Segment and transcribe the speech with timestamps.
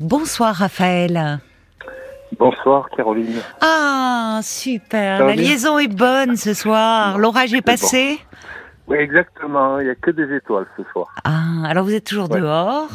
[0.00, 1.40] Bonsoir Raphaël.
[2.38, 3.40] Bonsoir Caroline.
[3.60, 5.24] Ah, super.
[5.24, 7.16] La liaison est bonne ce soir.
[7.18, 8.18] L'orage est passé.
[8.88, 9.78] Oui, exactement.
[9.78, 11.14] Il n'y a que des étoiles ce soir.
[11.24, 12.40] Ah, alors vous êtes toujours Ouais.
[12.40, 12.88] dehors,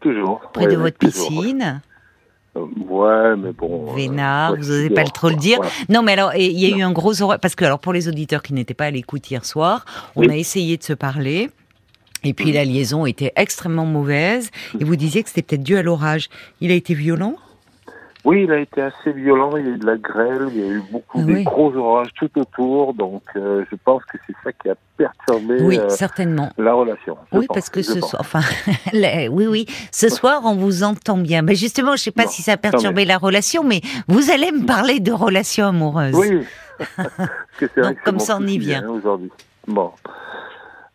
[0.00, 0.40] Toujours.
[0.52, 1.28] près Ouais, de votre toujours.
[1.42, 1.80] piscine.
[2.56, 3.90] Euh, Ouais, mais bon.
[3.90, 5.58] euh, Vénard, vous n'osez pas trop le dire.
[5.88, 8.08] Non, mais alors, il y a eu un gros orage, parce que alors pour les
[8.08, 9.84] auditeurs qui n'étaient pas à l'écoute hier soir,
[10.16, 10.30] on Oui.
[10.30, 11.50] a essayé de se parler.
[12.24, 14.50] Et puis la liaison était extrêmement mauvaise.
[14.78, 16.28] Et vous disiez que c'était peut-être dû à l'orage.
[16.60, 17.34] Il a été violent?
[18.24, 19.50] Oui, il a été assez violent.
[19.56, 20.46] Il y a eu de la grêle.
[20.54, 22.94] Il y a eu beaucoup Ah de gros orages tout autour.
[22.94, 26.50] Donc, euh, je pense que c'est ça qui a perturbé Oui, euh, certainement.
[26.56, 27.16] la relation.
[27.32, 28.10] Oui, pense, parce que ce pense.
[28.10, 28.42] soir, enfin,
[28.92, 31.42] la- oui, oui, ce soir, on vous entend bien.
[31.42, 34.64] Mais justement, je sais pas si ça a perturbé la relation, mais vous allez me
[34.66, 36.14] parler de relations amoureuses.
[36.14, 36.42] Oui.
[36.96, 37.08] Parce
[37.58, 38.84] que Donc, comme ça, on y vient.
[38.84, 39.30] hein, aujourd'hui.
[39.66, 39.90] Bon.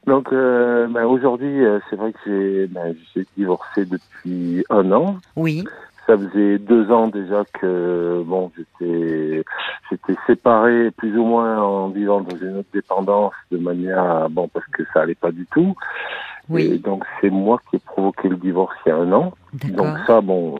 [0.07, 2.69] Donc, euh, ben, aujourd'hui, euh, c'est vrai que j'ai
[3.13, 5.17] j'ai divorcé depuis un an.
[5.35, 5.65] Oui,
[6.07, 9.43] Ça faisait deux ans déjà que bon, j'étais
[9.89, 14.47] j'étais séparé plus ou moins en vivant dans une autre dépendance de manière à- bon
[14.47, 15.75] parce que ça allait pas du tout.
[16.49, 19.33] Et oui, donc c'est moi qui ai provoqué le divorce il y a un an.
[19.75, 20.59] Donc ça bon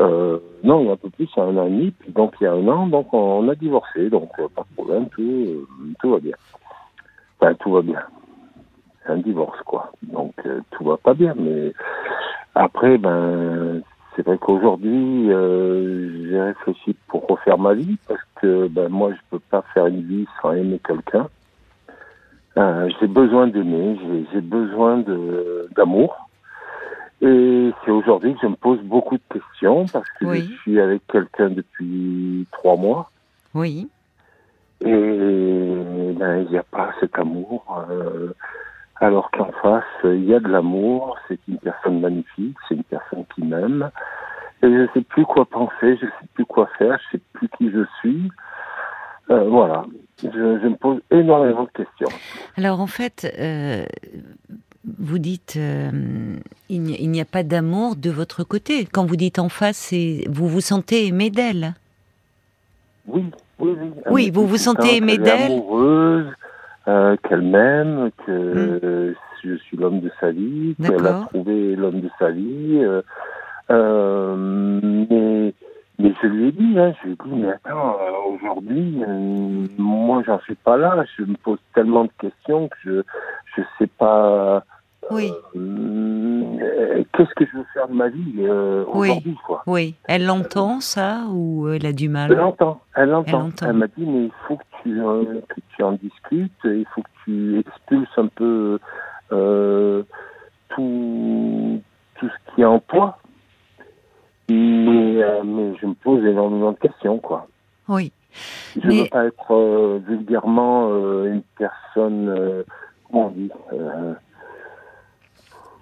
[0.00, 1.90] euh, non il y a un peu plus il y a un an et demi
[1.92, 4.74] puis donc il y a un an donc on a divorcé donc euh, pas de
[4.74, 5.66] problème tout euh,
[6.00, 6.34] tout va bien.
[7.38, 8.00] Enfin tout va bien.
[9.10, 9.92] Un divorce quoi.
[10.02, 11.72] Donc euh, tout va pas bien mais
[12.54, 13.82] après ben
[14.16, 19.18] c'est vrai qu'aujourd'hui, euh, j'ai réfléchi pour refaire ma vie parce que ben, moi, je
[19.30, 21.28] peux pas faire une vie sans aimer quelqu'un.
[22.58, 23.98] Euh, j'ai besoin d'aimer,
[24.32, 25.04] j'ai, besoin
[25.76, 26.28] d'amour.
[27.22, 30.50] Et c'est aujourd'hui que je me pose beaucoup de questions parce que Oui.
[30.50, 33.10] je suis avec quelqu'un depuis trois mois
[33.54, 33.88] Oui,
[34.80, 37.84] et ben, il n'y a pas cet amour.
[37.90, 38.34] euh,
[39.00, 43.24] alors qu'en face, il y a de l'amour, c'est une personne magnifique, c'est une personne
[43.34, 43.90] qui m'aime.
[44.62, 47.20] Et je ne sais plus quoi penser, je ne sais plus quoi faire, je ne
[47.20, 48.30] sais plus qui je suis.
[49.30, 49.84] Euh, voilà,
[50.22, 52.08] je, je me pose énormément de questions.
[52.56, 53.84] Alors en fait, euh,
[54.98, 55.90] vous dites euh,
[56.68, 58.84] il n'y a- pas d'amour de votre côté.
[58.86, 59.94] Quand vous dites en face,
[60.28, 61.74] vous vous sentez aimé d'elle.
[63.06, 63.24] Oui,
[63.60, 63.90] oui, oui.
[64.10, 66.26] Oui, vous vous sentez aimé d'elle amoureuse,
[66.90, 68.80] euh, qu'elle m'aime, que Mm.
[68.84, 69.14] euh,
[69.44, 72.78] je suis l'homme de sa vie, qu'elle a trouvé l'homme de sa vie.
[72.82, 73.02] euh,
[73.70, 74.34] euh,
[74.82, 75.54] mais,
[75.98, 77.96] mais je lui ai dit, hein, je lui ai dit, mais attends,
[78.34, 79.00] aujourd'hui,
[79.78, 81.04] moi, j'en suis pas là.
[81.16, 83.02] Je me pose tellement de questions que je
[83.56, 84.64] je sais pas.
[85.10, 89.08] Oui, euh, Qu'est-ce que je veux faire de ma vie euh, Oui.
[89.10, 89.62] aujourd'hui, quoi?
[89.66, 89.94] oui.
[90.06, 93.66] Elle l'entend ça ou elle a du Elle mal l'entend, elle Elle l'entend.
[93.68, 97.02] Elle m'a dit, mais il faut que tu, euh, que tu en discutes, il faut
[97.02, 98.78] que tu expulses un peu
[99.32, 100.02] euh,
[100.70, 101.80] tout,
[102.18, 103.18] tout ce qui est en toi.
[104.48, 107.46] Mais, euh, mais je me pose énormément de questions, quoi.
[107.88, 108.12] Oui.
[108.80, 112.62] Je Mais- veux pas être euh, vulgairement euh, une personne, euh,
[113.10, 114.14] comment on dit euh,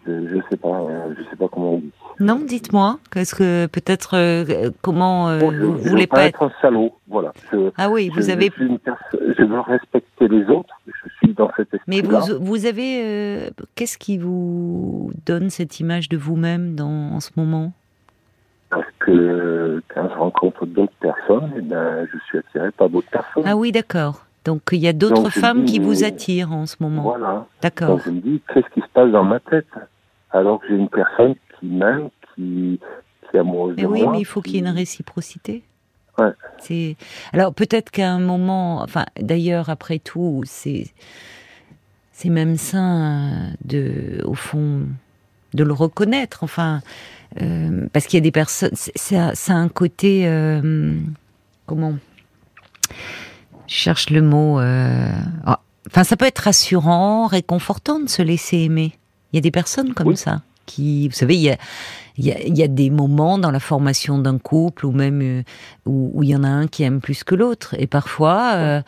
[0.07, 1.91] je, sais pas, euh, je sais pas comment on dit.
[2.21, 2.99] Non, dites-moi.
[3.13, 6.43] Qu'est-ce que peut-être euh, comment euh, Bon, je, vous je voulez veux pas être être
[6.45, 7.33] un salaud, voilà.
[7.53, 10.75] Je, Ah oui, vous avez je, veux respecter les autres.
[10.87, 11.81] Je suis dans cet esprit.
[11.87, 13.03] Mais vous, vous avez.
[13.05, 17.73] euh, Qu'est-ce qui vous donne cette image de vous-même dans, en ce moment?
[18.71, 23.09] Parce que euh, quand je rencontre d'autres personnes, eh ben, je suis attiré par d'autres
[23.11, 23.45] personnes.
[23.47, 24.27] Ah oui, d'accord.
[24.49, 27.03] Donc il y a d'autres femmes dis, qui vous attirent en ce moment.
[27.03, 27.47] Voilà.
[27.61, 27.89] D'accord.
[27.97, 29.69] Donc je me dis, qu'est-ce qui se passe dans ma tête
[30.31, 32.81] Alors que j'ai une personne qui m'aime, qui,
[33.29, 34.13] qui est amoureuse Mais de oui, moi.
[34.13, 35.65] mais il faut qu'il y ait une réciprocité.
[36.17, 36.33] Ouais.
[36.57, 36.97] C'est
[37.35, 40.87] alors peut-être qu'à un moment, enfin d'ailleurs après tout, c'est
[42.13, 44.87] c'est même sain de, au fond,
[45.53, 46.43] de le reconnaître.
[46.43, 46.81] Enfin,
[47.43, 50.95] euh, parce qu'il y a des personnes, ça a un côté euh,
[51.67, 51.97] comment?
[53.69, 54.59] Je cherche le mot.
[54.59, 55.11] euh,
[55.47, 58.93] ah, Enfin, ça peut être rassurant, réconfortant de se laisser aimer.
[59.33, 60.17] Il y a des personnes comme Oui.
[60.17, 61.57] ça qui, vous savez, il y a,
[62.19, 65.23] il y, a, il y a des moments dans la formation d'un couple ou même
[65.23, 65.43] euh,
[65.87, 67.75] où, où il y en a un qui aime plus que l'autre.
[67.79, 68.83] Et parfois, euh,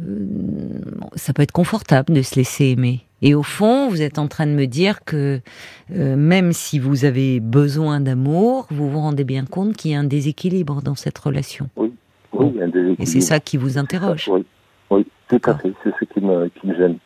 [0.00, 0.26] euh,
[1.16, 3.00] ça peut être confortable de se laisser aimer.
[3.20, 5.40] Et au fond, vous êtes en train de me dire que
[5.92, 9.98] euh, même si vous avez besoin d'amour, vous vous rendez bien compte qu'il y a
[9.98, 11.68] un déséquilibre dans cette relation.
[11.76, 11.92] Oui,
[12.52, 13.02] il y a un déséquilibre.
[13.02, 14.28] Et c'est ça qui vous interroge.
[14.28, 14.44] Oui,
[14.90, 15.72] oui tout à fait.
[15.82, 16.98] C'est ce qui me, qui me gêne.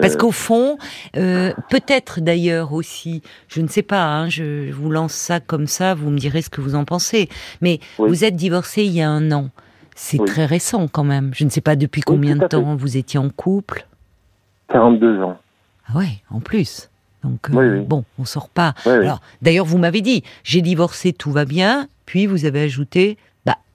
[0.00, 0.76] Parce qu'au fond,
[1.16, 5.94] euh, peut-être d'ailleurs aussi, je ne sais pas, hein, je vous lance ça comme ça,
[5.94, 7.28] vous me direz ce que vous en pensez,
[7.60, 8.08] mais Oui.
[8.08, 9.50] vous êtes divorcé il y a un an.
[9.94, 10.26] C'est Oui.
[10.26, 11.30] très récent quand même.
[11.34, 12.48] Je ne sais pas depuis combien de fait.
[12.48, 13.86] temps vous étiez en couple.
[14.68, 15.38] 42 ans.
[15.86, 16.90] Ah ouais, en plus.
[17.22, 17.80] Donc oui.
[17.82, 18.74] bon, on sort pas.
[18.86, 21.86] Alors d'ailleurs, vous m'avez dit, j'ai divorcé, tout va bien.
[22.06, 23.18] Puis vous avez ajouté,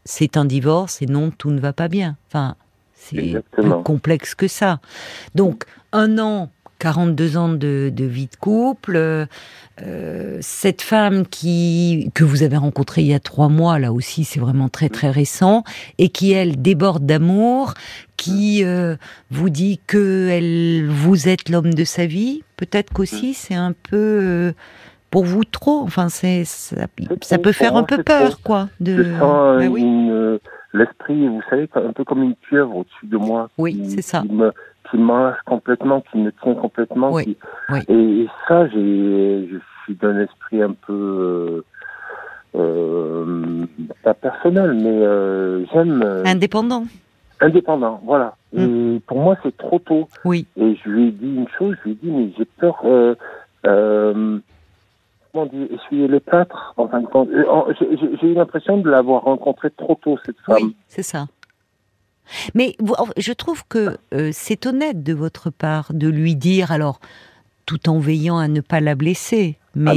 [0.06, 2.16] c'est un divorce et non, tout ne va pas bien.
[2.28, 2.56] Enfin,
[2.94, 4.80] c'est plus complexe que ça.
[5.34, 6.50] Donc un an.
[6.80, 9.28] 42 ans de, de vie de couple,
[9.82, 14.24] euh, cette femme qui que vous avez rencontrée il y a trois mois, là aussi
[14.24, 15.64] c'est vraiment très très récent,
[15.98, 17.74] et qui elle déborde d'amour,
[18.18, 18.96] qui euh,
[19.32, 22.44] vous dit que elle, vous êtes l'homme de sa vie.
[22.58, 24.52] Peut-être qu'aussi c'est un peu euh,
[25.12, 25.82] pour vous trop.
[25.82, 26.88] Enfin c'est ça,
[27.22, 28.42] ça peut faire un peu peur trop.
[28.44, 28.70] quoi.
[28.80, 29.84] De sens Bah oui.
[30.10, 30.38] euh,
[30.74, 33.50] l'esprit, vous savez, un peu comme une pieuvre au-dessus de moi.
[33.58, 34.22] Oui, c'est ça.
[34.22, 34.52] Qui me,
[34.92, 34.98] qui
[35.46, 37.12] complètement, qui me tient complètement.
[37.12, 37.38] Oui, qui-
[37.70, 37.80] oui.
[37.88, 43.66] Et, et ça, j'ai, je suis d'un esprit un peu, euh, euh,
[44.04, 46.86] pas personnel, mais euh, j'aime euh, indépendant.
[47.40, 48.02] indépendant.
[48.06, 48.36] Voilà.
[48.54, 48.96] Mm.
[48.96, 50.08] Et pour moi, c'est trop tôt.
[50.24, 52.80] Oui, Et je lui ai dit une chose, je lui ai dit, mais j'ai peur,
[52.86, 53.16] euh,
[53.66, 54.40] euh,
[55.36, 57.30] comment dire, essuyer les plâtres, en fin de compte.
[57.80, 60.58] J'ai eu l'impression de l'avoir rencontrée trop tôt, cette femme.
[60.62, 61.28] oui, c'est ça.
[62.56, 62.76] Mais
[63.18, 67.00] je trouve que euh, c'est honnête de votre part de lui dire alors
[67.68, 69.94] tout en veillant à ne pas la blesser, Ah,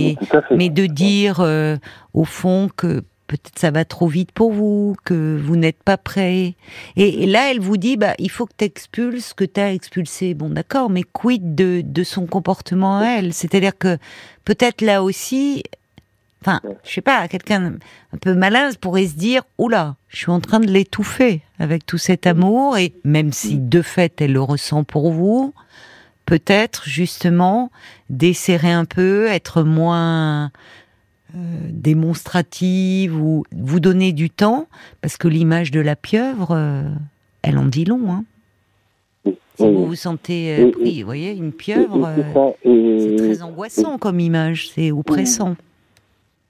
[0.50, 1.76] mais de dire euh,
[2.14, 6.56] au fond que peut-être ça va trop vite pour vous, que vous n'êtes pas prêt.
[6.96, 9.60] Et, et là, elle vous dit, bah, il faut que tu expulses ce que tu
[9.60, 10.34] as expulsé.
[10.34, 13.32] Bon, d'accord, mais quid de, de son comportement à elle?
[13.32, 13.98] C'est-à-dire que
[14.44, 15.62] peut-être là aussi,
[16.40, 17.75] enfin, je sais pas, quelqu'un
[18.12, 21.98] un peu malin pourrait se dire, oula, je suis en train de l'étouffer avec tout
[21.98, 25.52] cet amour, et même si de fait elle le ressent pour vous,
[26.24, 27.70] peut-être justement
[28.10, 30.50] desserrer un peu, être moins
[31.34, 31.38] euh,
[31.70, 34.66] démonstrative ou vous donner du temps,
[35.02, 36.82] parce que l'image de la pieuvre, euh,
[37.42, 38.10] elle en dit long.
[38.10, 38.25] Hein.
[39.25, 39.84] Oui, Si vous oui.
[39.86, 42.08] vous sentez euh, pris, vous voyez, une pieuvre,
[42.62, 45.56] c'est très angoissant comme image, c'est oppressant.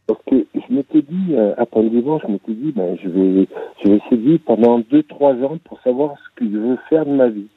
[0.06, 3.48] Parce que je m'étais dit, après le divorce, je m'étais dit, ben, je vais,
[3.82, 7.28] je vais essayer pendant 2-3 ans pour savoir ce que je veux faire de ma
[7.28, 7.48] vie.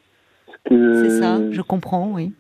[0.68, 2.34] C'est ça, je comprends, oui.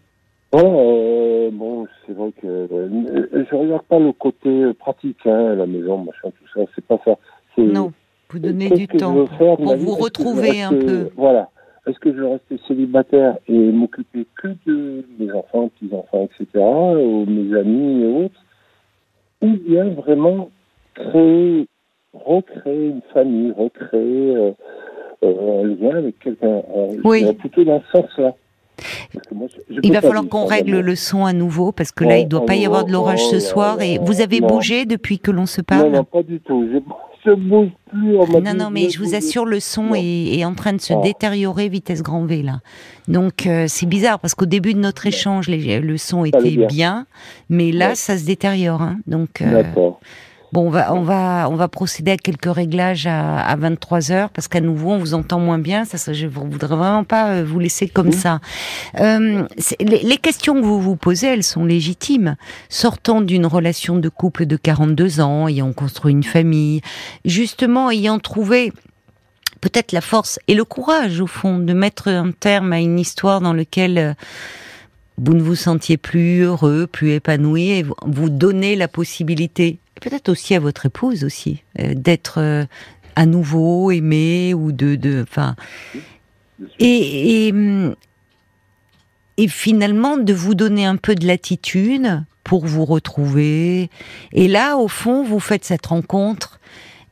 [0.51, 5.65] Voilà, euh, bon, c'est vrai que euh, je regarde pas le côté pratique, hein, la
[5.65, 7.15] maison, machin, tout ça, c'est pas ça.
[7.57, 7.91] Non,
[8.29, 9.85] vous donnez du temps faire pour vie?
[9.85, 11.09] Vous retrouver un rester- peu.
[11.15, 11.49] Voilà.
[11.87, 17.25] Est-ce que je veux rester célibataire et m'occuper que de mes enfants, petits-enfants, etc., ou
[17.25, 18.43] mes amis et autres,
[19.41, 20.49] ou bien vraiment
[20.93, 21.65] créer,
[22.13, 24.51] recréer une famille, recréer euh,
[25.23, 26.61] euh, un lien avec quelqu'un?
[27.03, 27.33] Oui.
[27.35, 28.35] plutôt dans ce sens-là.
[29.33, 29.47] Moi,
[29.83, 32.29] Il va falloir qu'on règle le son à nouveau parce que là, Oh, il ne
[32.29, 33.81] doit pas y oh, avoir de l'orage oh ce là soir.
[33.81, 34.47] Et vous avez non.
[34.47, 36.65] bougé depuis que l'on se Non, parle non, pas du tout.
[36.71, 36.79] Je,
[37.25, 38.17] je bouge plus.
[38.41, 39.95] Non, non, mais je vous assure, le son Non.
[39.95, 41.01] est, est en train de se Oh.
[41.03, 42.59] détériorer vitesse grand V là.
[43.07, 46.51] Donc euh, c'est bizarre parce qu'au début de notre échange, les- le son Ça était
[46.57, 46.67] bien.
[46.67, 47.05] bien,
[47.49, 47.95] mais là Ouais.
[47.95, 48.81] ça se détériore.
[48.81, 48.99] hein.
[49.07, 49.99] Donc euh, D'accord.
[50.53, 54.29] Bon, on va, on va, on va procéder à quelques réglages à, à 23 heures
[54.29, 55.85] parce qu'à nouveau on vous entend moins bien.
[55.85, 58.13] Ça, ça je voudrais vraiment pas euh, vous laisser comme Mhm.
[58.13, 58.39] ça.
[58.99, 59.47] Euh,
[59.79, 62.35] les, les questions que vous vous posez, elles sont légitimes.
[62.69, 66.81] Sortant d'une relation de couple de 42 ans, ayant construit une famille,
[67.25, 68.73] justement ayant trouvé
[69.61, 73.41] peut-être la force et le courage, au fond, de mettre un terme à une histoire
[73.41, 74.13] dans laquelle euh,
[75.21, 80.55] vous ne vous sentiez plus heureux, plus épanoui, et vous, donnez la possibilité, peut-être aussi
[80.55, 82.65] à votre épouse aussi, euh, d'être euh,
[83.15, 85.55] à nouveau aimé ou de, de, enfin,
[86.79, 87.53] et, et,
[89.37, 93.91] et finalement de vous donner un peu de latitude pour vous retrouver.
[94.33, 96.59] Et là, au fond, vous faites cette rencontre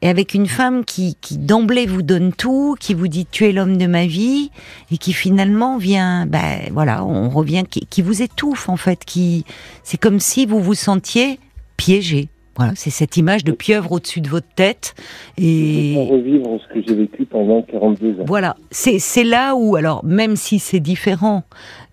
[0.01, 3.51] et avec une femme qui, qui d'emblée vous donne tout, qui vous dit tu es
[3.51, 4.51] l'homme de ma vie
[4.91, 9.45] et qui finalement vient, ben voilà, on revient, qui, qui vous étouffe en fait, qui
[9.83, 11.39] c'est comme si vous vous sentiez
[11.77, 12.29] piégé.
[12.59, 14.93] Voilà, c'est cette image de pieuvre au-dessus de votre tête
[15.37, 18.25] et Pour revivre ce que j'ai vécu pendant 42 ans.
[18.27, 21.43] voilà, c'est là où, alors même si c'est différent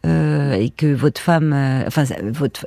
[0.05, 2.65] euh, et que votre femme, euh, enfin votre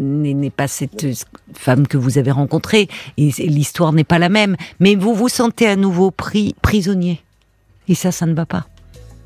[0.00, 1.04] n'est pas cette
[1.52, 5.28] femme que vous avez rencontrée et c'est- l'histoire n'est pas la même, mais vous vous
[5.28, 7.20] sentez à nouveau pris prisonnier
[7.88, 8.66] et ça, ça ne va pas.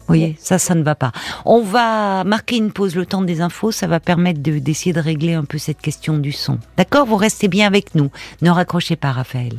[0.09, 1.11] Vous voyez, ça, ça ne va pas.
[1.45, 5.01] On va marquer une pause, le temps des infos, ça va permettre de- d'essayer de
[5.01, 6.59] régler un peu cette question du son.
[6.77, 7.07] D'accord?
[7.07, 8.11] Vous restez bien avec nous.
[8.41, 9.59] Ne raccrochez pas, Raphaël.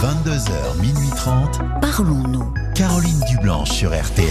[0.00, 2.52] 22h, minuit 30, Parlons-nous.
[2.74, 4.24] Caroline Dublanche sur RTN.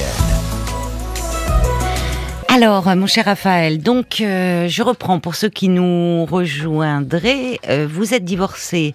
[2.56, 7.60] Alors, mon cher Raphaël, donc euh, je reprends pour ceux qui nous rejoindraient.
[7.68, 8.94] Euh, vous êtes divorcé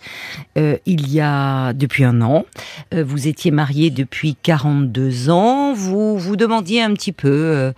[0.57, 2.45] euh, il y a depuis un an.
[2.93, 5.75] vous étiez marié depuis 42 ans.
[5.75, 7.73] Vous vous demandiez un petit peu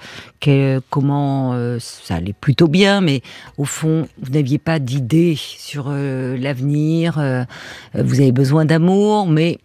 [0.90, 3.22] comment ça allait plutôt bien, mais
[3.56, 7.46] au fond, vous n'aviez pas d'idée sur l'avenir.
[7.94, 9.56] vous avez besoin d'amour, mais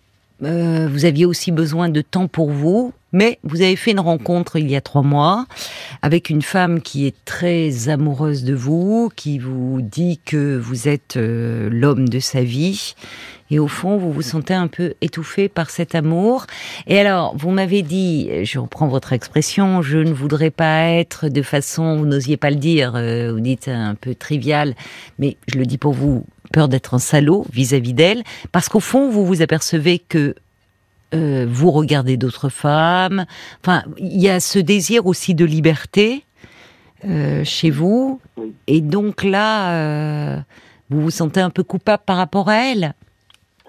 [0.41, 4.69] vous aviez aussi besoin de temps pour vous mais vous avez fait une rencontre il
[4.69, 5.45] y a trois mois
[6.01, 11.15] avec une femme qui est très amoureuse de vous, qui vous dit que vous êtes
[11.15, 12.93] euh, l'homme de sa vie.
[13.51, 16.45] Et au fond, vous vous sentez un peu étouffé par cet amour.
[16.87, 21.41] Et alors, vous m'avez dit, je reprends votre expression, je ne voudrais pas être de
[21.41, 24.75] façon, vous n'osiez pas le dire, euh, vous dites un peu trivial,
[25.19, 26.25] mais je le dis pour vous,
[26.55, 30.35] peur d'être un salaud vis-à-vis d'elle, parce qu'au fond, vous vous apercevez que
[31.13, 33.25] euh, vous regardez d'autres femmes.
[33.61, 36.23] Enfin, il y a ce désir aussi de liberté
[37.03, 38.21] euh, chez vous.
[38.67, 40.37] Et donc là, euh,
[40.89, 42.93] vous vous sentez un peu coupable par rapport à elle?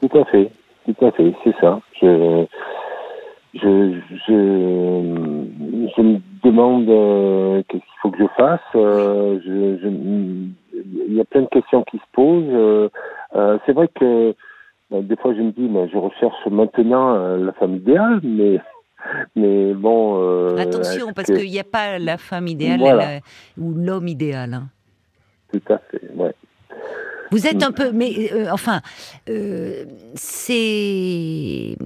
[0.01, 0.49] Tout à fait,
[0.85, 1.81] tout à fait, c'est ça.
[2.01, 2.47] Je,
[3.55, 4.37] je, je,
[5.97, 6.87] je, me demande
[7.67, 8.61] qu'est-ce qu'il faut que je fasse?
[8.75, 9.89] je,
[10.85, 12.91] il y a plein de questions qui se posent.
[13.67, 14.35] c'est vrai que
[14.93, 18.61] euh, des fois, je me dis, je recherche maintenant euh, la femme idéale, mais
[19.37, 20.21] mais bon.
[20.21, 23.23] Euh, Attention, parce qu'il n'y a pas la femme idéale
[23.59, 24.55] ou l'homme idéal.
[24.55, 24.69] Hein.
[25.53, 26.35] Tout à fait, ouais.
[27.33, 28.81] Vous êtes un peu, mais enfin,
[30.15, 31.77] c'est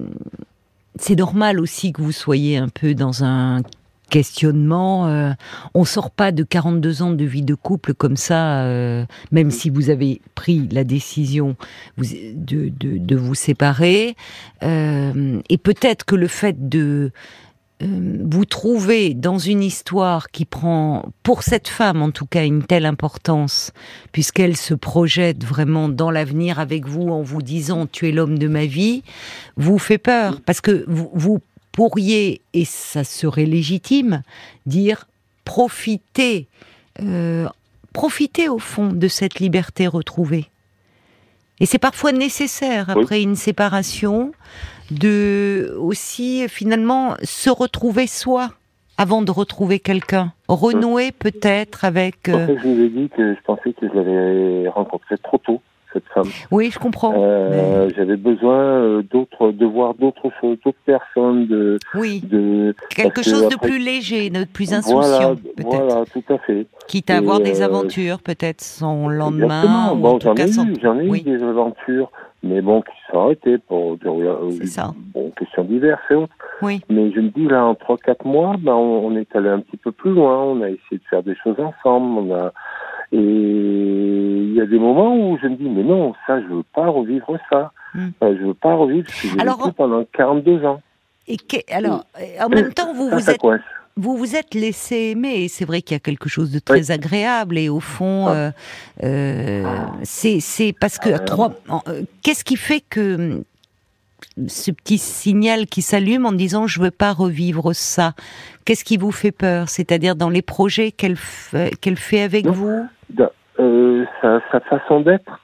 [0.95, 3.61] c'est normal aussi que vous soyez un peu dans un
[4.11, 5.07] questionnement.
[5.07, 5.31] Euh,
[5.73, 9.71] on sort pas de 42 ans de vie de couple comme ça, euh, même si
[9.71, 11.55] vous avez pris la décision
[11.97, 14.15] de, vous séparer.
[14.61, 17.11] Euh, et peut-être que le fait de
[17.83, 22.85] vous trouver dans une histoire qui prend, pour cette femme en tout cas, une telle
[22.85, 23.71] importance,
[24.11, 28.47] puisqu'elle se projette vraiment dans l'avenir avec vous en vous disant tu es l'homme de
[28.47, 29.01] ma vie,
[29.57, 34.21] vous fait peur parce que vous pourriez, et ça serait légitime,
[34.65, 35.07] dire
[35.45, 36.47] profitez,
[37.01, 37.47] euh,
[37.93, 40.45] profitez au fond de cette liberté retrouvée.
[41.59, 44.31] Et c'est parfois nécessaire après une séparation
[44.89, 48.49] de aussi finalement se retrouver soi
[48.97, 52.29] avant de retrouver quelqu'un, renouer peut-être avec.
[52.29, 52.55] Euh...
[52.61, 55.61] je vous ai dit que je pensais que je l'avais rencontré trop tôt
[55.93, 56.03] cette.
[56.51, 57.13] Oui, je comprends.
[57.15, 61.77] Euh, j'avais besoin euh, d'autres, de voir d'autres choses, d'autres personnes, de.
[61.95, 62.21] Oui.
[62.21, 65.83] De quelque chose de plus léger, de plus insouciant, peut-être.
[65.85, 66.67] Voilà, tout à fait.
[66.87, 69.95] Quitte à avoir des euh, aventures, peut-être son lendemain.
[69.95, 72.11] Bon, j'en ai, j'en ai eu des aventures,
[72.43, 73.97] mais bon, qui sont arrêtées pour
[74.51, 74.93] C'est ça.
[75.13, 76.33] Bon, questions diverses et autres.
[76.61, 76.81] Oui.
[76.89, 79.77] Mais je me dis là, en 3-4 mois, ben, on, on, est allé un petit
[79.77, 80.37] peu plus loin.
[80.43, 82.19] On a essayé de faire des choses ensemble.
[82.19, 82.51] On a
[83.11, 86.63] et il y a des moments où je me dis, mais non, ça, je veux
[86.73, 87.71] pas revivre ça.
[87.93, 88.09] Hmm.
[88.23, 90.81] Euh, je veux pas revivre ce que j'ai vécu pendant 42 ans.
[91.27, 91.37] Et
[91.71, 92.05] alors,
[92.39, 93.41] en même temps, vous vous êtes...
[93.97, 96.91] Vous vous êtes laissé aimer, et c'est vrai qu'il y a quelque chose de très
[96.91, 98.31] agréable, et au fond, ah.
[98.33, 98.51] euh,
[99.03, 99.65] euh,
[100.03, 101.53] c'est parce que ah, trois.
[102.23, 103.43] Qu'est-ce qui fait que
[104.47, 108.13] ce petit signal qui s'allume en disant je veux pas revivre ça.
[108.65, 109.67] Qu'est-ce qui vous fait peur?
[109.67, 111.17] C'est-à-dire dans les projets qu'elle
[111.81, 112.85] qu'elle fait avec vous?
[113.59, 115.39] Euh, sa, sa, façon d'être.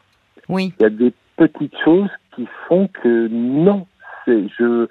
[0.49, 0.73] Oui.
[0.79, 3.85] Il y a des petites choses qui font que non,
[4.27, 4.87] je, euh,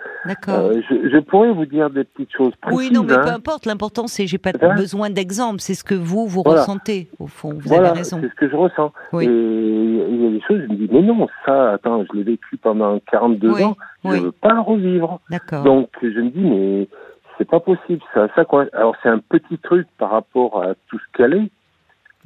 [0.88, 2.78] je, je, pourrais vous dire des petites choses précises.
[2.78, 3.34] Oui, non, mais peu hein.
[3.34, 3.66] importe.
[3.66, 5.60] L'important, c'est j'ai pas besoin d'exemples.
[5.60, 7.52] C'est ce que vous vous ressentez au fond.
[7.54, 8.18] Vous avez raison.
[8.20, 8.92] C'est ce que je ressens.
[9.20, 10.62] Et il y a des choses.
[10.62, 13.76] Je me dis, mais non, ça, attends, je l'ai vécu pendant 42 ans.
[14.04, 15.20] Je ne veux pas le revivre.
[15.64, 16.88] Donc je me dis, mais
[17.38, 18.02] c'est pas possible.
[18.14, 18.66] Ça, ça quoi.
[18.72, 21.50] Alors c'est un petit truc par rapport à tout ce qu'elle est.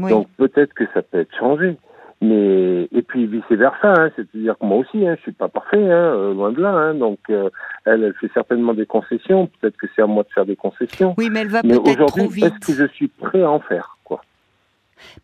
[0.08, 1.76] Donc peut-être que ça peut être changé.
[2.22, 5.82] Mais et puis vice versa, hein, c'est-à-dire que moi aussi, hein, je suis pas parfait,
[5.82, 6.70] hein, euh, loin de là.
[6.70, 7.48] Hein, donc euh,
[7.86, 9.48] elle, elle fait certainement des concessions.
[9.60, 11.14] Peut-être que c'est à moi de faire des concessions.
[11.16, 12.44] Oui, mais elle va peut-être trop vite.
[12.44, 14.20] Est-ce que je suis prêt à en faire, quoi?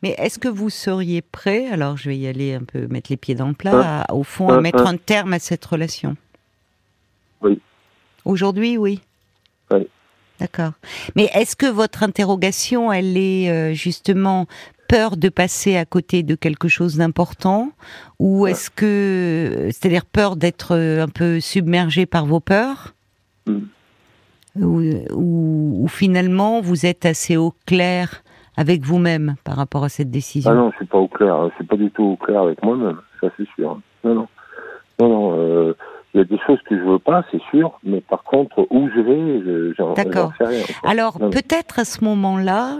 [0.02, 3.18] Mais est-ce que vous seriez prêt Alors, je vais y aller un peu mettre les
[3.18, 4.06] pieds dans le plat.
[4.10, 6.16] au fond, à mettre un terme à cette relation?
[7.42, 7.60] Oui.
[8.24, 9.02] Aujourd'hui, oui.
[10.40, 10.72] D'accord.
[11.14, 14.46] Mais est-ce que votre interrogation, elle est euh, justement
[14.88, 17.70] peur de passer à côté de quelque chose d'important
[18.18, 22.94] ou est-ce que c'est-à-dire peur d'être euh, un peu submergé par vos peurs
[23.46, 23.58] mm.
[24.62, 28.22] ou, finalement vous êtes assez au clair
[28.56, 30.50] avec vous-même par rapport à cette décision?
[30.50, 32.62] Ah non, je suis pas au clair, je suis pas du tout au clair avec
[32.62, 33.80] moi-même, ça c'est sûr.
[34.04, 34.28] Non non.
[34.98, 35.74] Non non, euh,
[36.16, 38.88] Il y a des choses que je veux pas, c'est sûr, mais par contre, où
[38.88, 40.64] je vais, j'en sais rien.
[40.82, 42.78] Alors, peut-être à ce moment-là,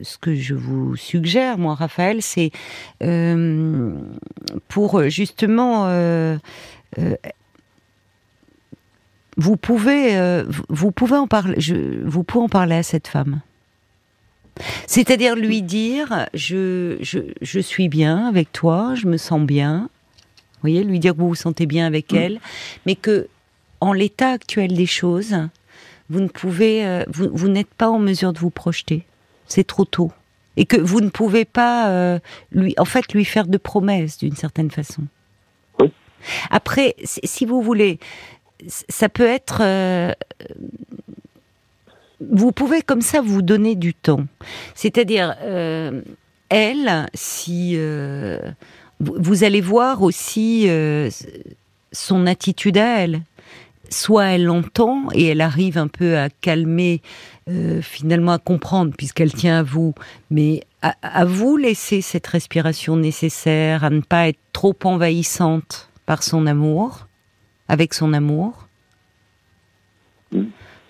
[0.00, 2.50] ce que je vous suggère, moi, Raphaël, c'est
[3.02, 3.92] euh,
[4.68, 6.38] pour justement euh,
[6.98, 7.14] euh,
[9.36, 13.42] vous pouvez vous pouvez en parler je, vous pouvez en parler à cette femme.
[14.86, 19.90] C'est-à-dire lui dire je, je, je, suis bien avec toi, je me sens bien.
[20.64, 22.16] Voyez, lui dire que vous vous sentez bien avec mm.
[22.16, 22.40] elle,
[22.86, 23.28] mais que
[23.80, 25.36] en l'état actuel des choses,
[26.08, 29.04] vous ne pouvez vous, vous n'êtes pas en mesure de vous projeter
[29.46, 30.12] c'est trop tôt.
[30.56, 32.18] Et que vous ne pouvez pas euh,
[32.52, 35.02] lui, en fait, lui faire de promesses d'une certaine façon.
[36.50, 37.98] Après, si vous voulez,
[38.66, 39.58] ça peut être.
[39.62, 40.12] Euh,
[42.20, 44.24] vous pouvez comme ça vous donner du temps.
[44.74, 46.02] C'est-à-dire, euh,
[46.48, 47.76] elle, si
[49.00, 50.68] vous allez voir aussi
[51.94, 53.22] son attitude à elle.
[53.90, 57.02] Soit elle l'entend et elle arrive un peu à calmer
[57.48, 59.94] euh, finalement à comprendre puisqu'elle tient à vous,
[60.30, 66.46] mais à, vous laisser cette respiration nécessaire, à ne pas être trop envahissante par son
[66.46, 67.06] amour,
[67.68, 68.68] avec son amour?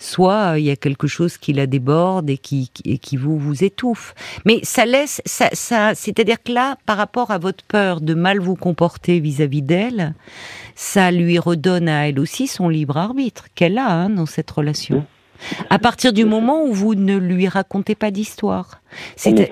[0.04, 3.38] Soit euh, il y a quelque chose qui la déborde et qui, et qui vous
[3.38, 4.14] vous étouffe.
[4.44, 8.38] Mais ça laisse, ça, ça c'est-à-dire que là, par rapport à votre peur de mal
[8.38, 10.14] vous comporter vis-à-vis d'elle,
[10.74, 15.06] ça lui redonne à elle aussi son libre arbitre qu'elle a hein, dans cette relation.
[15.70, 18.82] À partir du moment où vous ne lui racontez pas d'histoire.
[19.16, 19.50] C'est.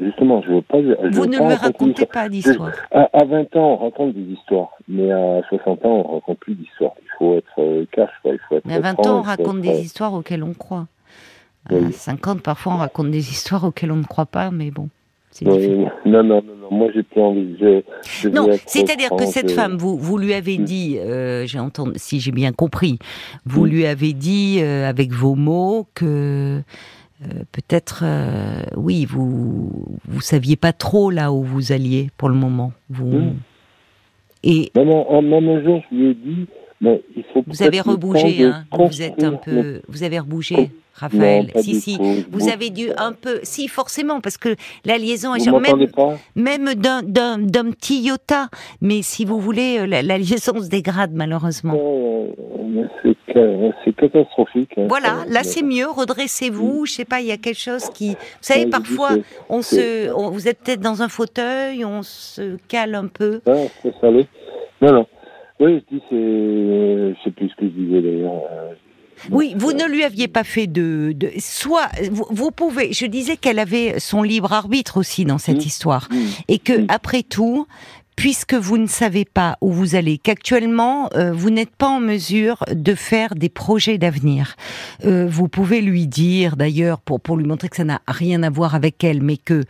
[0.00, 0.78] Justement, je veux pas.
[0.78, 2.72] vous ne lui racontez pas d'histoire.
[2.90, 6.94] À, 20 ans, on raconte des histoires, mais à 60 ans, on raconte plus d'histoires.
[7.02, 8.64] Il faut être euh, cash, il faut être.
[8.64, 10.86] Mais à 20 ans, on raconte des histoires auxquelles on croit.
[11.68, 14.88] À 50, parfois, on raconte des histoires auxquelles on ne croit pas, mais bon.
[15.42, 17.56] non, non, non, moi j'ai plus envie.
[18.32, 20.64] non, c'est-à-dire que cette femme, vous, vous lui avez mm.
[20.64, 22.98] dit, euh, j'ai entendu, si j'ai bien compris,
[23.44, 23.68] vous mm.
[23.68, 26.62] lui avez dit euh, avec vos mots que
[27.22, 28.04] euh, peut-être,
[28.76, 29.70] oui, vous
[30.06, 32.72] vous saviez pas trop là où vous alliez pour le moment.
[32.88, 33.18] Vous.
[33.18, 33.36] Mm.
[34.42, 36.46] Et même, en, même un jour, je lui ai dit,
[36.80, 37.44] mais il faut.
[37.46, 38.64] Vous avez rebougé, hein.
[38.72, 40.70] Vous êtes un peu, vous avez rebougé.
[41.00, 41.50] Raphaël.
[41.56, 41.98] si, si.
[42.30, 43.40] Vous avez dû un peu.
[43.42, 45.86] Si, forcément, parce que la liaison est même,
[46.34, 48.48] même d'un, d'un, petit iota.
[48.82, 51.74] Mais si vous voulez, euh, la, liaison se dégrade malheureusement.
[53.02, 54.72] c'est, catastrophique.
[54.76, 54.86] Hein.
[54.88, 55.88] Voilà, là c'est mieux.
[55.88, 56.84] Redressez-vous.
[56.84, 58.10] Je sais pas, il y a quelque chose qui.
[58.10, 59.12] Vous savez, parfois,
[59.48, 63.40] on se, vous êtes peut-être dans un fauteuil, on se cale un peu.
[63.46, 64.26] Ah, c'est salé.
[64.82, 65.06] Non, non.
[65.60, 66.16] Oui, je dis, c'est.
[66.16, 68.42] Je sais plus ce que je disais d'ailleurs.
[69.30, 72.92] Oui, vous ne lui aviez pas fait de, de soit vous, pouvez.
[72.92, 75.68] Je disais qu'elle avait son libre arbitre aussi dans cette mmh.
[75.68, 76.16] histoire, mmh.
[76.48, 76.86] et que mmh.
[76.88, 77.66] après tout,
[78.16, 82.64] puisque vous ne savez pas où vous allez, qu'actuellement euh, vous n'êtes pas en mesure
[82.70, 84.56] de faire des projets d'avenir.
[85.04, 88.50] Euh, vous pouvez lui dire d'ailleurs pour pour lui montrer que ça n'a rien à
[88.50, 89.64] voir avec elle, mais que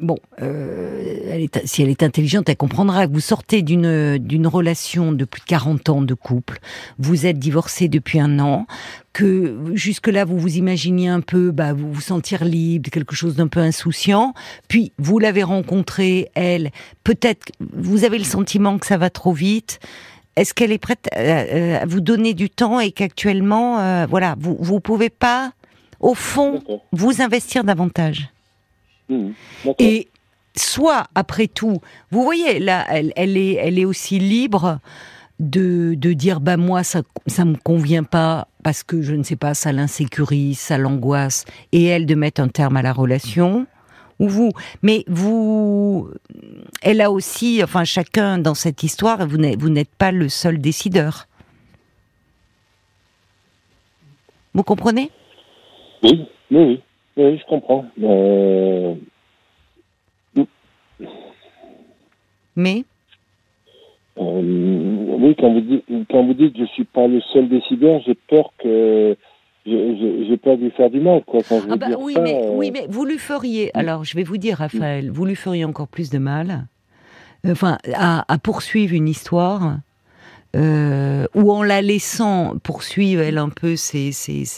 [0.00, 5.24] bon, euh, si elle est intelligente, elle comprendra que vous sortez d'une d'une relation de
[5.24, 6.58] plus de 40 ans de couple,
[6.98, 8.66] vous êtes divorcé depuis un an,
[9.12, 13.48] que jusque-là vous vous imaginiez un peu, bah, vous vous sentir libre, quelque chose d'un
[13.48, 14.32] peu insouciant,
[14.68, 16.70] puis vous l'avez rencontrée, elle,
[17.04, 19.78] peut-être vous avez le sentiment que ça va trop vite.
[20.36, 24.80] Est-ce qu'elle est prête à, vous donner du temps et qu'actuellement, euh, voilà, vous vous
[24.80, 25.52] pouvez pas,
[26.00, 26.62] au fond,
[26.92, 28.30] vous investir davantage?
[29.08, 29.30] Mmh.
[29.78, 30.08] Et
[30.56, 34.80] soit, après tout, vous voyez, là, elle, elle, est, elle est aussi libre
[35.38, 39.36] de, de dire, bah moi, ça ça me convient pas parce que, je ne sais
[39.36, 43.66] pas, ça l'insécurise, ça l'angoisse, et elle de mettre un terme à la relation,
[44.18, 44.50] ou vous.
[44.82, 46.10] Mais vous,
[46.82, 51.28] elle a aussi, enfin, chacun dans cette histoire, vous n'êtes pas le seul décideur.
[54.54, 55.10] Vous comprenez?
[56.02, 56.82] Oui, oui, oui,
[57.16, 57.86] je comprends.
[58.02, 58.94] Euh,
[62.56, 62.84] mais
[64.18, 68.00] euh, Oui, quand vous, dites, quand vous dites je ne suis pas le seul décideur,
[68.06, 69.16] j'ai peur que.
[69.68, 71.40] J'ai peur de lui faire du mal, quoi.
[71.48, 73.76] Quand je ah bah oui, mais, euh, oui, mais vous lui feriez.
[73.76, 76.68] Alors, je vais vous dire, Raphaël, vous lui feriez encore plus de mal.
[77.44, 79.78] Enfin, à, poursuivre une histoire.
[80.56, 84.10] Euh, ou en la laissant poursuivre elle un peu c'est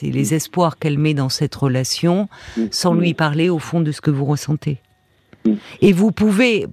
[0.03, 2.29] les espoirs qu'elle met dans cette relation,
[2.71, 4.79] sans lui parler au fond de ce que vous ressentez.
[5.81, 6.67] Et vous pouvez,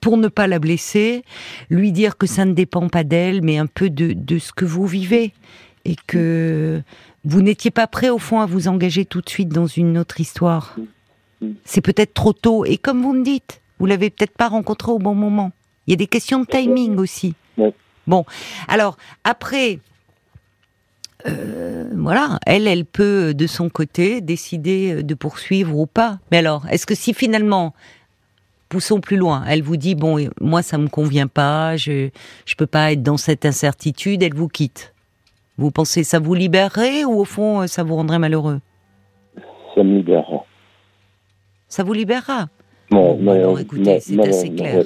[0.00, 1.24] pour ne pas la blesser,
[1.70, 4.86] lui dire que ça ne dépend pas d'elle, mais un peu de, ce que vous
[4.86, 5.32] vivez.
[5.84, 6.80] Et que
[7.24, 10.20] vous n'étiez pas prêt, au fond, à vous engager tout de suite dans une autre
[10.20, 10.76] histoire.
[11.64, 12.64] C'est peut-être trop tôt.
[12.64, 15.50] Et comme vous me dites, vous l'avez peut-être pas rencontré au bon moment.
[15.86, 17.34] Il y a des questions de timing aussi.
[18.06, 18.24] Bon,
[18.68, 19.78] alors après,
[21.26, 26.18] euh, voilà, elle, elle peut de son côté décider de poursuivre ou pas.
[26.30, 27.74] Mais alors, est-ce que si finalement,
[28.68, 32.08] poussons plus loin, elle vous dit bon, moi ça me convient pas, je
[32.44, 34.94] je peux pas être dans cette incertitude, elle vous quitte?
[35.58, 38.60] Vous pensez ça vous libérerait ou au fond ça vous rendrait malheureux?
[39.74, 40.44] Ça me libérera.
[41.68, 42.48] Ça vous libérera?
[42.90, 44.84] Non, Bon, non, alors, écoutez, c'est assez clair.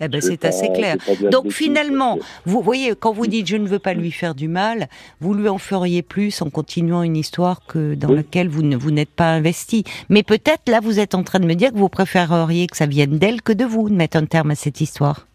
[0.00, 0.96] Eh ben, C'est assez clair.
[1.30, 4.88] Donc finalement, vous voyez, quand vous dites je ne veux pas lui faire du mal,
[5.20, 8.16] vous lui en feriez plus en continuant une histoire que dans Oui.
[8.16, 9.84] laquelle vous ne vous n'êtes pas investi.
[10.10, 12.86] Mais peut-être là, vous êtes en train de me dire que vous préféreriez que ça
[12.86, 15.26] vienne d'elle que de vous de mettre un terme à cette histoire.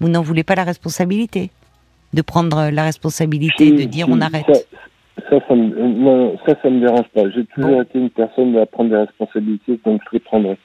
[0.00, 1.50] Vous n'en voulez pas la responsabilité
[2.14, 4.46] de prendre la responsabilité de dire on arrête.
[4.46, 4.60] Ça,
[5.30, 7.28] ça, ça me, non, ça, ça me dérange pas.
[7.34, 7.82] J'ai toujours Bon.
[7.82, 10.56] été une personne à prendre des responsabilités, donc je les prendrai.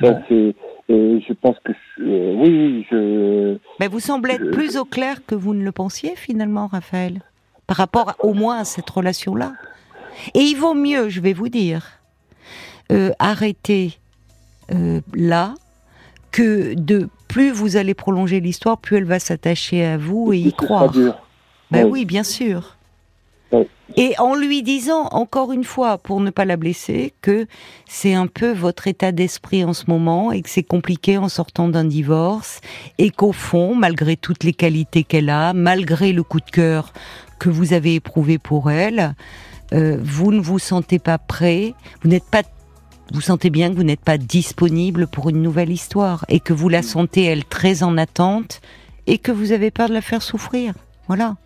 [0.00, 0.22] Ça, Bon.
[0.28, 0.54] c'est,
[0.88, 5.34] et je pense que, euh, oui, je, Mais vous semblez être plus au clair que
[5.34, 7.20] vous ne le pensiez finalement, Raphaël,
[7.66, 9.52] par rapport au moins à cette relation-là.
[10.34, 11.86] Et il vaut mieux, je vais vous dire,
[12.90, 13.98] euh, arrêter
[14.72, 15.54] euh, là
[16.32, 20.52] que de plus vous allez prolonger l'histoire, plus elle va s'attacher à vous et y
[20.52, 20.90] croire.
[20.90, 21.14] dur.
[21.70, 21.90] Ben Oui.
[22.00, 22.76] oui, bien sûr.
[23.52, 23.66] Oui.
[23.96, 27.46] Et en lui disant, encore une fois, pour ne pas la blesser, que
[27.88, 31.68] c'est un peu votre état d'esprit en ce moment et que c'est compliqué en sortant
[31.68, 32.60] d'un divorce
[32.98, 36.92] et qu'au fond, malgré toutes les qualités qu'elle a, malgré le coup de cœur
[37.40, 39.14] que vous avez éprouvé pour elle,
[39.72, 42.42] euh, vous ne vous sentez pas prêt, vous n'êtes pas
[43.12, 46.68] vous sentez bien que vous n'êtes pas disponible pour une nouvelle histoire et que vous
[46.68, 48.60] la sentez elle très en attente
[49.08, 50.74] et que vous avez peur de la faire souffrir.
[51.08, 51.36] Voilà.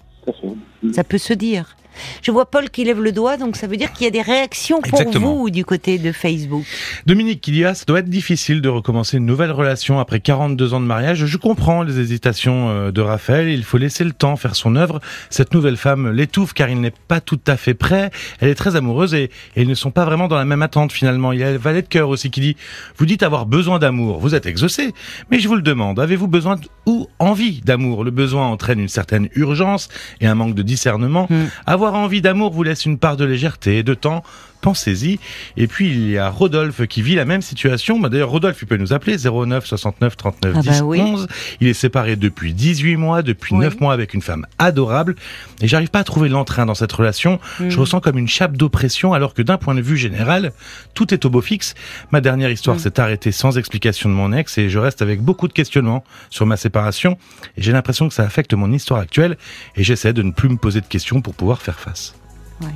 [0.92, 1.74] Ça peut se dire.
[2.22, 4.22] Je vois Paul qui lève le doigt, donc ça veut dire qu'il y a des
[4.22, 5.34] réactions pour Exactement.
[5.34, 6.64] vous du côté de Facebook.
[7.06, 10.86] Dominique Kilia, ça doit être difficile de recommencer une nouvelle relation après 42 ans de
[10.86, 11.26] mariage.
[11.26, 13.48] Je comprends les hésitations euh, de Raphaël.
[13.48, 15.00] Il faut laisser le temps faire son œuvre.
[15.30, 18.10] Cette nouvelle femme l'étouffe car il n'est pas tout à fait prêt.
[18.40, 19.24] Elle est très amoureuse et,
[19.56, 21.32] et ils ne sont pas vraiment dans la même attente finalement.
[21.32, 22.56] Il y a le valet de cœur aussi qui dit,
[22.96, 24.18] vous dites avoir besoin d'amour.
[24.18, 24.92] Vous êtes exaucé.
[25.30, 28.04] Mais je vous le demande, avez-vous besoin ou envie d'amour?
[28.04, 29.88] Le besoin entraîne une certaine urgence
[30.20, 31.26] et un manque de discernement.
[31.28, 31.46] Hmm.
[31.66, 34.22] Avoir envie d'amour vous laisse une part de légèreté et de temps.
[34.64, 35.18] Pensez-y.
[35.58, 38.00] Et puis il y a Rodolphe qui vit la même situation.
[38.00, 41.00] Bah, D'ailleurs, Rodolphe, il peut nous appeler 09 69 39 Ah 10 bah oui.
[41.00, 41.26] 11.
[41.60, 43.60] Il est séparé depuis 18 mois, depuis Oui.
[43.60, 45.16] 9 mois avec une femme adorable.
[45.60, 47.38] Et j'arrive pas à trouver l'entrain dans cette relation.
[47.60, 47.68] Hmm.
[47.68, 50.52] Je ressens comme une chape d'oppression alors que d'un point de vue général,
[50.94, 51.74] tout est au beau fixe.
[52.10, 52.78] Ma dernière histoire Mm.
[52.78, 56.46] s'est arrêtée sans explication de mon ex et je reste avec beaucoup de questionnements sur
[56.46, 57.18] ma séparation.
[57.58, 59.36] Et j'ai l'impression que ça affecte mon histoire actuelle
[59.76, 62.14] et j'essaie de ne plus me poser de questions pour pouvoir faire face.
[62.62, 62.68] Ouais.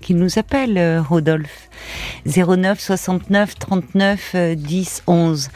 [0.00, 1.68] Qui nous appelle, euh, Rodolphe
[2.26, 5.50] 09 69 39 euh, 10 11.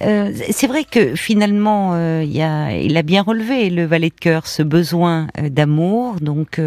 [0.00, 4.62] Euh, c'est vrai que finalement, euh, il a, bien relevé le valet de cœur ce
[4.62, 6.16] besoin euh, d'amour.
[6.20, 6.60] Donc,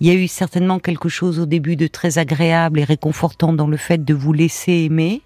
[0.00, 3.66] il y a eu certainement quelque chose au début de très agréable et réconfortant dans
[3.66, 5.22] le fait de vous laisser aimer.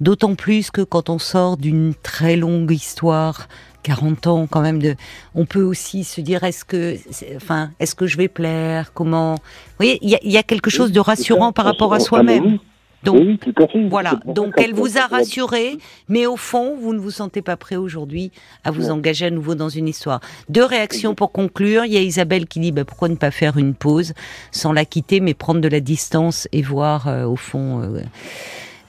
[0.00, 3.48] D'autant plus que quand on sort d'une très longue histoire,
[3.82, 4.94] 40 ans quand même de,
[5.34, 6.96] on peut aussi se dire est-ce que,
[7.36, 8.92] enfin, est-ce que je vais plaire?
[8.92, 9.34] Comment?
[9.34, 9.40] Vous
[9.78, 12.44] voyez, il y y a quelque chose de rassurant par rapport à Ah, soi-même.
[12.44, 12.60] oui.
[13.04, 13.86] Donc, Oui, oui, tout à fait.
[13.88, 17.76] Voilà, donc elle vous a rassuré, mais au fond, vous ne vous sentez pas prêt
[17.76, 18.32] aujourd'hui
[18.64, 20.18] à vous engager à nouveau dans une histoire.
[20.48, 21.84] Deux réactions pour conclure.
[21.84, 24.14] Il y a Isabelle qui dit bah, pourquoi ne pas faire une pause
[24.50, 27.82] sans la quitter, mais prendre de la distance et voir euh, au fond.
[27.82, 28.00] euh,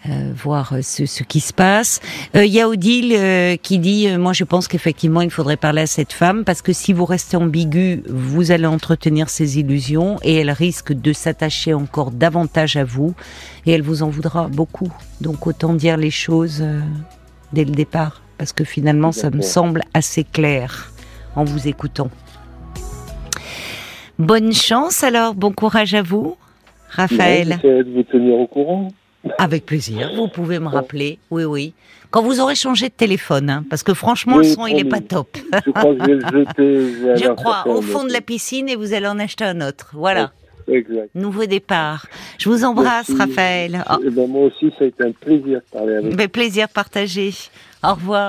[0.08, 2.00] euh, voir euh, ce, ce qui se passe.
[2.36, 5.58] Euh, Il y a Odile euh, qui dit euh, moi je pense qu'effectivement il faudrait
[5.58, 10.18] parler à cette femme parce que si vous restez ambigu, vous allez entretenir ses illusions
[10.24, 13.14] et elle risque de s'attacher encore davantage à vous
[13.66, 14.92] et elle vous en voudra beaucoup.
[15.20, 16.80] Donc autant dire les choses euh,
[17.52, 20.94] dès le départ parce que finalement ça me semble assez clair
[21.36, 22.10] en vous écoutant.
[24.18, 26.36] Bonne chance alors, bon courage à vous,
[26.90, 27.60] Raphaël.
[27.64, 28.90] Vous tenir au courant.
[29.38, 31.74] Avec plaisir, vous pouvez me rappeler, oui, oui.
[32.12, 35.02] Quand vous aurez changé de téléphone, hein, parce que franchement, le son, il est pas
[35.02, 35.38] top.
[35.66, 36.56] Je crois que je vais le jeter.
[36.58, 39.08] je vais Je aller en crois, chercher au fond de la piscine et vous allez
[39.08, 39.92] en acheter un autre.
[39.94, 40.32] Voilà,
[40.68, 41.10] Exact.
[41.14, 42.08] nouveau départ.
[42.40, 43.22] Je vous embrasse, Merci.
[43.22, 43.84] Raphaël.
[43.92, 46.18] Oh, Eh ben, moi aussi, ça a été un plaisir de parler avec vous.
[46.18, 47.32] ben, plaisir partagé.
[47.84, 48.28] Au revoir.